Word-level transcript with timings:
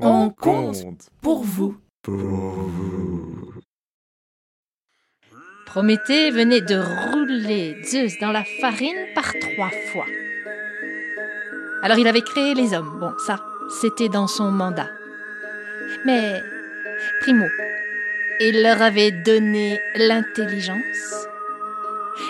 On 0.00 0.30
compte 0.30 1.08
pour 1.20 1.44
vous. 1.44 1.76
Pour 2.02 2.16
vous. 2.16 3.54
Prométhée 5.66 6.30
venait 6.30 6.60
de 6.60 6.76
rouler 6.76 7.76
Zeus 7.84 8.18
dans 8.20 8.32
la 8.32 8.44
farine 8.60 9.06
par 9.14 9.32
trois 9.40 9.70
fois. 9.92 10.06
Alors 11.82 11.98
il 11.98 12.08
avait 12.08 12.22
créé 12.22 12.54
les 12.54 12.74
hommes. 12.74 12.98
Bon, 12.98 13.12
ça, 13.24 13.44
c'était 13.80 14.08
dans 14.08 14.26
son 14.26 14.50
mandat. 14.50 14.90
Mais, 16.04 16.42
primo, 17.20 17.44
il 18.40 18.62
leur 18.62 18.82
avait 18.82 19.12
donné 19.12 19.80
l'intelligence. 19.94 21.28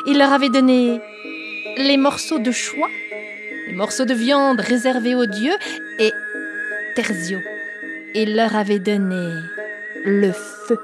Il 0.07 0.19
leur 0.19 0.33
avait 0.33 0.51
donné 0.51 1.01
les 1.79 1.97
morceaux 1.97 2.39
de 2.39 2.51
choix, 2.51 2.91
les 3.67 3.75
morceaux 3.75 4.05
de 4.05 4.15
viande 4.15 4.61
réservés 4.61 5.15
aux 5.15 5.27
dieux 5.27 5.57
et 5.99 6.13
Terzio. 6.95 7.41
Il 8.17 8.37
leur 8.37 8.55
avait 8.55 8.79
donné 8.79 9.35
le 10.05 10.31
feu. 10.31 10.79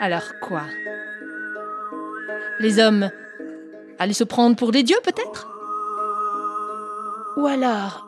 Alors 0.00 0.38
quoi? 0.40 0.62
Les 2.58 2.78
hommes 2.78 3.10
allaient 3.98 4.14
se 4.14 4.24
prendre 4.24 4.56
pour 4.56 4.72
des 4.72 4.82
dieux 4.82 4.98
peut-être? 5.04 5.50
Ou 7.36 7.46
alors 7.46 8.06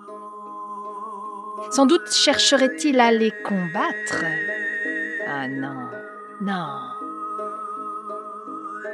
Sans 1.71 1.85
doute 1.85 2.11
chercherait-il 2.11 2.99
à 2.99 3.13
les 3.13 3.33
combattre? 3.45 4.25
Ah 5.29 5.49
non, 5.49 5.89
non. 6.41 6.67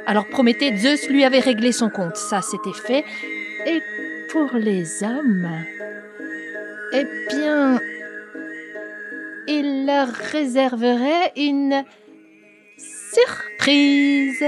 Alors 0.05 0.27
Prométhée, 0.27 0.75
Zeus 0.75 1.07
lui 1.07 1.23
avait 1.23 1.39
réglé 1.39 1.71
son 1.71 1.89
compte, 1.89 2.17
ça 2.17 2.41
c'était 2.41 2.73
fait. 2.73 3.05
Et 3.65 3.81
pour 4.29 4.55
les 4.55 5.03
hommes, 5.03 5.47
eh 6.93 7.07
bien, 7.29 7.79
il 9.47 9.85
leur 9.85 10.07
réserverait 10.07 11.31
une 11.35 11.83
surprise. 12.77 14.43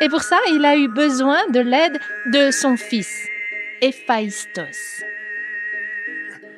Et 0.00 0.08
pour 0.08 0.22
ça, 0.22 0.38
il 0.52 0.64
a 0.64 0.76
eu 0.76 0.88
besoin 0.88 1.46
de 1.48 1.60
l'aide 1.60 1.98
de 2.26 2.50
son 2.50 2.76
fils, 2.76 3.26
Héphaïstos, 3.80 5.02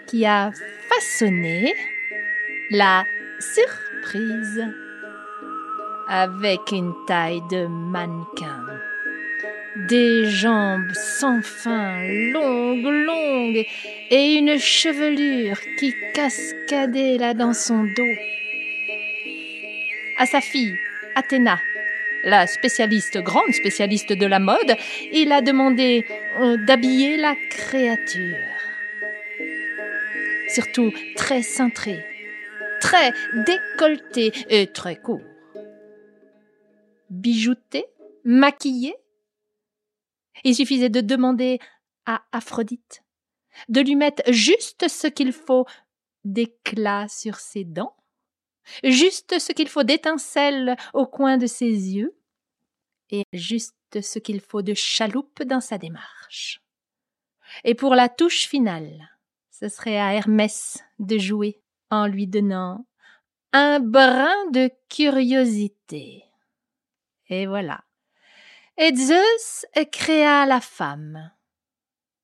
qui 0.07 0.27
a 0.27 0.51
façonné 0.89 1.75
la 2.71 3.05
surprise 3.39 4.65
avec 6.09 6.61
une 6.73 6.93
taille 7.07 7.43
de 7.51 7.67
mannequin, 7.67 8.67
des 9.77 10.27
jambes 10.27 10.93
sans 10.93 11.43
fin, 11.43 12.03
longues, 12.33 12.85
longues, 12.85 13.67
et 14.11 14.35
une 14.35 14.59
chevelure 14.59 15.59
qui 15.79 15.95
cascadait 16.15 17.17
là 17.19 17.35
dans 17.35 17.55
son 17.55 17.85
dos. 17.85 18.15
À 20.19 20.27
sa 20.27 20.41
fille, 20.41 20.77
Athéna, 21.15 21.59
la 22.25 22.47
spécialiste, 22.47 23.19
grande 23.19 23.53
spécialiste 23.53 24.13
de 24.13 24.27
la 24.27 24.39
mode, 24.39 24.77
il 25.13 25.33
a 25.33 25.41
demandé 25.41 26.07
euh, 26.41 26.57
d'habiller 26.57 27.17
la 27.17 27.35
créature. 27.51 28.37
Surtout 30.49 30.93
très 31.17 31.43
cintrée, 31.43 32.05
très 32.81 33.13
décolletée 33.47 34.33
et 34.51 34.67
très 34.67 34.97
court. 34.97 35.23
Bijoutée, 37.11 37.87
maquillée. 38.25 38.95
Il 40.45 40.55
suffisait 40.55 40.89
de 40.89 41.01
demander 41.01 41.59
à 42.07 42.23
Aphrodite 42.33 43.03
de 43.69 43.81
lui 43.81 43.97
mettre 43.97 44.23
juste 44.33 44.89
ce 44.89 45.07
qu'il 45.07 45.33
faut 45.33 45.67
d'éclat 46.25 47.07
sur 47.09 47.37
ses 47.37 47.65
dents, 47.65 47.97
juste 48.85 49.39
ce 49.39 49.53
qu'il 49.53 49.69
faut 49.69 49.83
d'étincelles 49.83 50.77
au 50.95 51.07
coin 51.07 51.37
de 51.37 51.47
ses 51.47 51.67
yeux, 51.67 52.17
et 53.11 53.25
juste 53.33 54.01
ce 54.01 54.19
qu'il 54.19 54.41
faut 54.41 54.63
de 54.63 54.75
chaloupe 54.75 55.43
dans 55.43 55.61
sa 55.61 55.79
démarche. 55.79 56.63
Et 57.65 57.75
pour 57.75 57.95
la 57.95 58.09
touche 58.09 58.49
finale, 58.49 59.11
ce 59.51 59.69
serait 59.69 59.99
à 59.99 60.15
Hermès 60.15 60.79
de 60.99 61.19
jouer 61.19 61.61
en 61.91 62.07
lui 62.07 62.27
donnant 62.27 62.87
un 63.53 63.81
brin 63.81 64.35
de 64.51 64.71
curiosité. 64.89 66.25
Et 67.29 67.47
voilà. 67.47 67.85
Et 68.79 68.95
Zeus 68.95 69.67
créa 69.91 70.47
la 70.47 70.61
femme. 70.61 71.31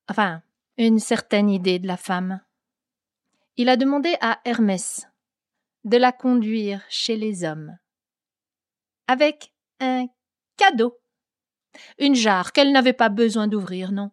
Enfin, 0.09 0.43
une 0.79 0.99
certaine 0.99 1.51
idée 1.51 1.79
de 1.79 1.87
la 1.87 1.97
femme. 1.97 2.41
Il 3.57 3.69
a 3.69 3.77
demandé 3.77 4.17
à 4.21 4.41
Hermès 4.45 5.07
de 5.85 5.97
la 5.97 6.13
conduire 6.13 6.85
chez 6.89 7.17
les 7.17 7.45
hommes. 7.45 7.77
Avec 9.07 9.53
un 9.81 10.07
cadeau. 10.57 10.99
Une 11.99 12.15
jarre 12.15 12.53
qu'elle 12.53 12.73
n'avait 12.73 12.93
pas 12.93 13.09
besoin 13.09 13.47
d'ouvrir, 13.47 13.93
non. 13.93 14.11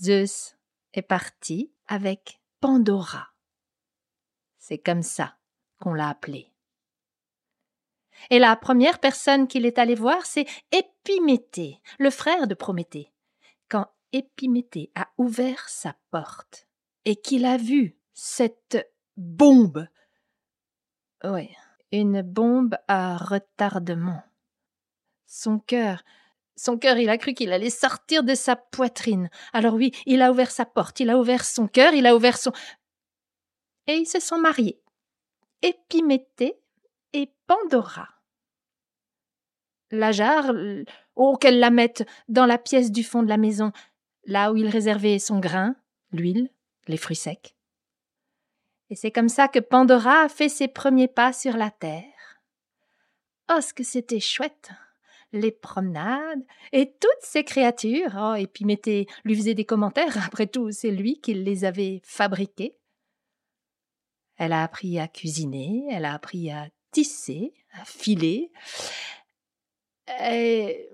Zeus 0.00 0.56
est 0.92 1.02
parti 1.02 1.72
avec 1.86 2.40
Pandora. 2.60 3.28
C'est 4.58 4.78
comme 4.78 5.02
ça 5.02 5.38
qu'on 5.78 5.94
l'a 5.94 6.08
appelée. 6.08 6.51
Et 8.30 8.38
la 8.38 8.56
première 8.56 8.98
personne 8.98 9.48
qu'il 9.48 9.66
est 9.66 9.78
allé 9.78 9.94
voir, 9.94 10.24
c'est 10.26 10.46
Épiméthée, 10.70 11.80
le 11.98 12.10
frère 12.10 12.46
de 12.46 12.54
Prométhée. 12.54 13.12
Quand 13.68 13.86
Épiméthée 14.12 14.90
a 14.94 15.08
ouvert 15.18 15.68
sa 15.68 15.94
porte 16.10 16.66
et 17.04 17.16
qu'il 17.16 17.44
a 17.44 17.56
vu 17.56 17.96
cette 18.12 18.92
bombe. 19.16 19.86
Oui, 21.24 21.48
une 21.90 22.22
bombe 22.22 22.76
à 22.88 23.16
retardement. 23.16 24.22
Son 25.26 25.58
cœur, 25.58 26.02
son 26.56 26.78
cœur, 26.78 26.98
il 26.98 27.08
a 27.08 27.18
cru 27.18 27.34
qu'il 27.34 27.52
allait 27.52 27.70
sortir 27.70 28.22
de 28.22 28.34
sa 28.34 28.56
poitrine. 28.56 29.30
Alors 29.52 29.74
oui, 29.74 29.92
il 30.06 30.22
a 30.22 30.30
ouvert 30.30 30.50
sa 30.50 30.66
porte, 30.66 31.00
il 31.00 31.10
a 31.10 31.18
ouvert 31.18 31.44
son 31.44 31.66
cœur, 31.66 31.94
il 31.94 32.06
a 32.06 32.14
ouvert 32.14 32.38
son. 32.38 32.52
Et 33.86 33.94
ils 33.94 34.06
se 34.06 34.20
sont 34.20 34.38
mariés. 34.38 34.80
Épiméthée 35.62 36.61
et 37.12 37.32
Pandora. 37.46 38.08
La 39.90 40.12
jarre, 40.12 40.52
oh, 41.16 41.36
qu'elle 41.36 41.58
la 41.58 41.70
mette 41.70 42.08
dans 42.28 42.46
la 42.46 42.58
pièce 42.58 42.90
du 42.90 43.04
fond 43.04 43.22
de 43.22 43.28
la 43.28 43.36
maison, 43.36 43.72
là 44.24 44.52
où 44.52 44.56
il 44.56 44.68
réservait 44.68 45.18
son 45.18 45.38
grain, 45.38 45.76
l'huile, 46.12 46.48
les 46.88 46.96
fruits 46.96 47.16
secs. 47.16 47.54
Et 48.90 48.94
c'est 48.94 49.10
comme 49.10 49.28
ça 49.28 49.48
que 49.48 49.58
Pandora 49.58 50.22
a 50.22 50.28
fait 50.28 50.48
ses 50.48 50.68
premiers 50.68 51.08
pas 51.08 51.32
sur 51.32 51.56
la 51.56 51.70
terre. 51.70 52.04
Oh, 53.50 53.60
ce 53.60 53.72
que 53.74 53.84
c'était 53.84 54.20
chouette! 54.20 54.70
Les 55.34 55.50
promenades 55.50 56.44
et 56.72 56.92
toutes 56.92 57.22
ces 57.22 57.42
créatures. 57.42 58.14
Oh, 58.18 58.34
et 58.34 58.46
puis 58.46 58.66
mettez, 58.66 59.06
lui 59.24 59.34
faisait 59.34 59.54
des 59.54 59.64
commentaires. 59.64 60.18
Après 60.26 60.46
tout, 60.46 60.70
c'est 60.72 60.90
lui 60.90 61.20
qui 61.20 61.32
les 61.32 61.64
avait 61.64 62.02
fabriquées. 62.04 62.76
Elle 64.36 64.52
a 64.52 64.62
appris 64.62 64.98
à 64.98 65.08
cuisiner, 65.08 65.86
elle 65.90 66.04
a 66.04 66.14
appris 66.14 66.50
à 66.50 66.68
à 67.72 67.84
filer. 67.84 68.52
Et 70.20 70.88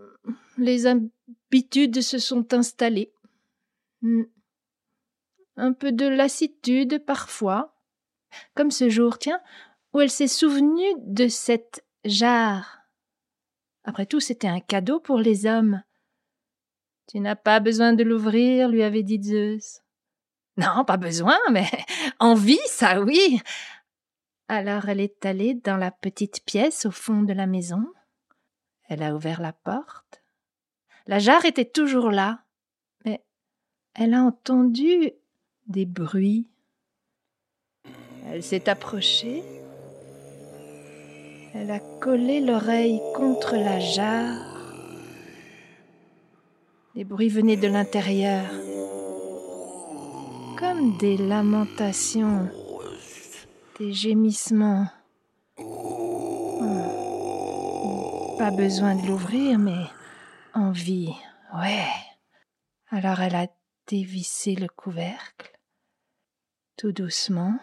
les 0.56 0.86
habitudes 0.86 2.00
se 2.02 2.18
sont 2.18 2.52
installées. 2.54 3.12
Hmm. 4.02 4.24
Un 5.56 5.72
peu 5.72 5.90
de 5.90 6.06
lassitude 6.06 7.04
parfois, 7.04 7.74
comme 8.54 8.70
ce 8.70 8.88
jour, 8.88 9.18
tiens, 9.18 9.40
où 9.92 10.00
elle 10.00 10.10
s'est 10.10 10.28
souvenue 10.28 10.94
de 10.98 11.26
cette 11.28 11.84
jarre. 12.04 12.78
Après 13.84 14.06
tout, 14.06 14.20
c'était 14.20 14.48
un 14.48 14.60
cadeau 14.60 15.00
pour 15.00 15.18
les 15.18 15.46
hommes. 15.46 15.82
Tu 17.08 17.20
n'as 17.20 17.36
pas 17.36 17.58
besoin 17.58 17.94
de 17.94 18.04
l'ouvrir, 18.04 18.68
lui 18.68 18.82
avait 18.82 19.02
dit 19.02 19.20
Zeus. 19.22 19.80
Non, 20.58 20.84
pas 20.84 20.96
besoin, 20.96 21.38
mais 21.50 21.68
envie, 22.18 22.58
ça 22.66 23.00
oui. 23.00 23.40
Alors 24.48 24.88
elle 24.88 25.00
est 25.00 25.26
allée 25.26 25.54
dans 25.54 25.76
la 25.76 25.90
petite 25.90 26.42
pièce 26.44 26.86
au 26.86 26.90
fond 26.90 27.22
de 27.22 27.34
la 27.34 27.46
maison. 27.46 27.86
Elle 28.88 29.02
a 29.02 29.14
ouvert 29.14 29.42
la 29.42 29.52
porte. 29.52 30.22
La 31.06 31.18
jarre 31.18 31.44
était 31.44 31.66
toujours 31.66 32.10
là, 32.10 32.40
mais 33.04 33.22
elle 33.94 34.14
a 34.14 34.22
entendu 34.22 35.12
des 35.66 35.84
bruits. 35.84 36.48
Elle 38.26 38.42
s'est 38.42 38.68
approchée. 38.70 39.42
Elle 41.54 41.70
a 41.70 41.80
collé 42.00 42.40
l'oreille 42.40 43.00
contre 43.14 43.54
la 43.54 43.78
jarre. 43.80 44.44
Les 46.94 47.04
bruits 47.04 47.28
venaient 47.28 47.56
de 47.56 47.68
l'intérieur, 47.68 48.44
comme 50.58 50.96
des 50.98 51.16
lamentations, 51.16 52.50
des 53.78 53.92
gémissements. 53.92 54.88
Pas 58.38 58.50
besoin 58.50 58.94
de 58.96 59.06
l'ouvrir, 59.06 59.58
mais 59.58 59.86
envie, 60.54 61.12
ouais. 61.54 61.86
Alors 62.90 63.20
elle 63.20 63.36
a 63.36 63.46
dévissé 63.86 64.54
le 64.54 64.68
couvercle 64.68 65.58
Tout 66.76 66.92
doucement, 66.92 67.58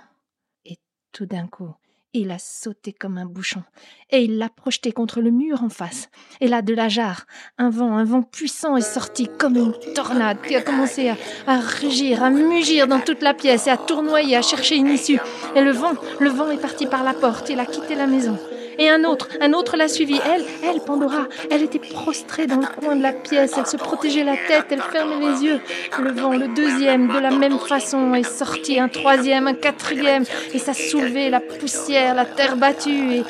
et 0.64 0.78
tout 1.12 1.26
d'un 1.26 1.48
coup, 1.48 1.74
il 2.20 2.32
a 2.32 2.40
sauté 2.40 2.94
comme 2.94 3.18
un 3.18 3.26
bouchon, 3.26 3.64
et 4.10 4.24
il 4.24 4.38
l'a 4.38 4.50
projeté 4.50 4.92
contre 4.92 5.22
le 5.22 5.32
mur 5.32 5.64
en 5.64 5.70
face. 5.70 6.10
Et 6.42 6.48
là, 6.48 6.62
de 6.62 6.74
la 6.74 6.90
jarre, 6.90 7.26
un 7.58 7.70
vent, 7.70 7.96
un 7.96 8.04
vent 8.04 8.22
puissant 8.22 8.78
est 8.78 8.82
sorti 8.82 9.28
comme 9.38 9.56
une 9.58 9.74
tornade 9.94 10.42
qui 10.42 10.56
a 10.56 10.62
commencé 10.62 11.10
à, 11.10 11.18
à 11.48 11.60
rugir, 11.60 12.24
à 12.24 12.30
mugir 12.30 12.88
dans 12.88 13.00
toute 13.00 13.22
la 13.22 13.34
pièce 13.34 13.68
et 13.68 13.72
à 13.72 13.78
tournoyer, 13.78 14.36
à 14.36 14.42
chercher 14.42 14.76
une 14.78 14.88
issue. 14.88 15.20
Et 15.56 15.62
le 15.62 15.72
vent, 15.72 15.94
le 16.20 16.30
vent 16.30 16.50
est 16.52 16.62
parti 16.62 16.86
par 16.86 17.04
la 17.04 17.14
porte, 17.14 17.50
il 17.50 17.60
a 17.60 17.66
quitté 17.66 17.96
la 17.96 18.08
maison. 18.08 18.38
Et 18.77 18.89
un 18.89 19.04
autre, 19.04 19.30
un 19.42 19.54
autre 19.54 19.77
l'a 19.77 19.88
suivi. 19.88 20.19
Elle, 20.25 20.44
elle, 20.63 20.81
Pandora, 20.81 21.27
elle 21.50 21.63
était 21.63 21.80
prostrée 21.80 22.48
dans 22.48 22.57
le 22.57 22.68
coin 22.68 22.95
de 22.95 23.01
la 23.01 23.13
pièce. 23.13 23.54
Elle 23.57 23.66
se 23.66 23.77
protégeait 23.77 24.24
la 24.24 24.36
tête, 24.36 24.68
elle 24.69 24.81
fermait 24.81 25.19
les 25.19 25.44
yeux. 25.44 25.62
Le 26.00 26.12
vent, 26.12 26.33
le 26.33 26.54
deuxième, 26.54 27.07
de 27.07 27.19
la 27.19 27.31
même 27.31 27.60
façon, 27.60 28.13
est 28.13 28.24
sorti. 28.24 28.80
Un 28.80 28.89
troisième, 28.89 29.48
un 29.48 29.54
quatrième. 29.54 30.24
Et 30.54 30.60
ça 30.60 30.74
soulevait 30.74 31.30
la 31.30 31.39
poussière, 31.39 32.16
la 32.16 32.25
terre 32.25 32.57
battue. 32.57 33.24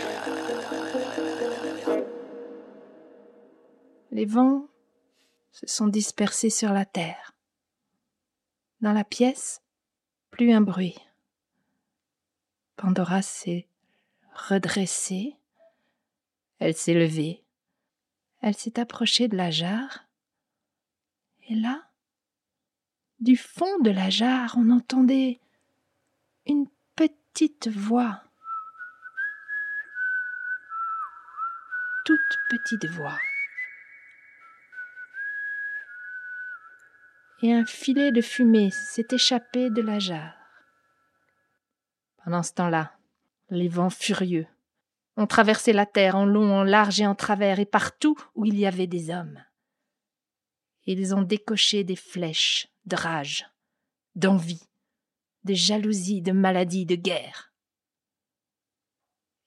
Les 4.12 4.26
vents 4.26 4.68
se 5.52 5.68
sont 5.68 5.88
dispersés 5.88 6.50
sur 6.50 6.72
la 6.72 6.86
terre. 6.86 7.34
Dans 8.82 8.94
la 8.94 9.04
pièce, 9.04 9.62
plus 10.32 10.54
un 10.54 10.62
bruit. 10.62 10.98
Pandora 12.78 13.22
s'est 13.22 13.68
redressée. 14.36 15.36
Elle 16.60 16.76
s'est 16.76 16.94
levée. 16.94 17.44
Elle 18.42 18.56
s'est 18.56 18.80
approchée 18.80 19.28
de 19.28 19.36
la 19.36 19.52
jarre. 19.52 20.06
Et 21.48 21.56
là, 21.56 21.84
du 23.20 23.38
fond 23.38 23.80
de 23.80 23.92
la 23.92 24.10
jarre, 24.10 24.56
on 24.58 24.70
entendait 24.70 25.40
une 26.46 26.68
petite 26.96 27.68
voix. 27.70 28.22
Toute 32.06 32.20
petite 32.50 32.86
voix. 32.86 33.18
Et 37.42 37.54
un 37.54 37.66
filet 37.66 38.12
de 38.12 38.22
fumée 38.22 38.72
s'est 38.72 39.08
échappé 39.12 39.70
de 39.70 39.82
la 39.82 40.00
jarre. 40.00 40.36
Pendant 42.24 42.44
ce 42.44 42.54
temps-là, 42.54 42.95
les 43.50 43.68
vents 43.68 43.90
furieux 43.90 44.48
ont 45.18 45.28
traversé 45.28 45.72
la 45.74 45.86
terre 45.86 46.16
en 46.16 46.26
long, 46.26 46.52
en 46.54 46.64
large 46.64 47.00
et 47.00 47.08
en 47.08 47.16
travers, 47.16 47.60
et 47.60 47.66
partout 47.66 48.18
où 48.36 48.46
il 48.46 48.58
y 48.60 48.66
avait 48.66 48.88
des 48.88 49.10
hommes. 49.10 49.44
Ils 50.86 51.16
ont 51.16 51.22
décoché 51.22 51.84
des 51.84 51.96
flèches 51.96 52.68
de 52.86 52.96
rage, 52.96 53.48
d'envie, 54.16 54.68
de 55.44 55.54
jalousie, 55.54 56.22
de 56.22 56.32
maladie, 56.32 56.86
de 56.86 56.96
guerre. 56.96 57.54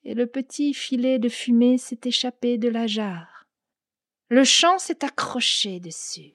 Et 0.04 0.14
le 0.14 0.26
petit 0.26 0.72
filet 0.72 1.18
de 1.18 1.28
fumée 1.28 1.76
s'est 1.76 2.00
échappé 2.04 2.56
de 2.56 2.68
la 2.68 2.86
jarre. 2.86 3.46
Le 4.30 4.44
champ 4.44 4.78
s'est 4.78 5.04
accroché 5.04 5.80
dessus. 5.80 6.34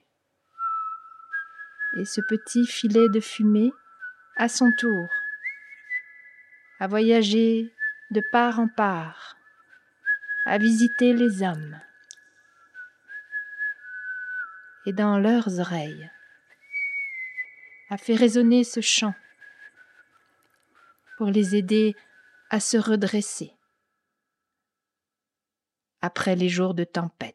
Et 1.98 2.04
ce 2.04 2.20
petit 2.28 2.66
filet 2.66 3.08
de 3.08 3.20
fumée, 3.20 3.72
à 4.36 4.48
son 4.48 4.70
tour, 4.78 5.08
à 6.80 6.86
voyager 6.86 7.72
de 8.10 8.22
part 8.32 8.58
en 8.60 8.68
part, 8.68 9.36
à 10.44 10.58
visiter 10.58 11.12
les 11.12 11.42
hommes. 11.42 11.80
Et 14.86 14.92
dans 14.92 15.18
leurs 15.18 15.60
oreilles, 15.60 16.10
a 17.90 17.96
fait 17.96 18.14
résonner 18.14 18.64
ce 18.64 18.80
chant 18.80 19.14
pour 21.16 21.28
les 21.28 21.56
aider 21.56 21.94
à 22.50 22.60
se 22.60 22.76
redresser 22.76 23.52
après 26.00 26.36
les 26.36 26.50
jours 26.50 26.74
de 26.74 26.84
tempête. 26.84 27.33